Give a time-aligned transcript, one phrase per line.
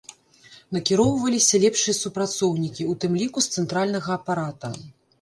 [0.77, 4.77] Накіроўваліся лепшыя супрацоўнікі, у тым ліку з цэнтральнага апарата.